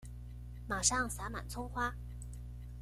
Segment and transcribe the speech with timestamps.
[0.67, 1.93] 馬上灑滿蔥花